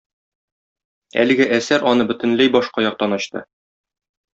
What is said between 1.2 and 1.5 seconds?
Әлеге